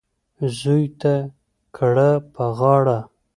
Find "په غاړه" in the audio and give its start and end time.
2.35-2.99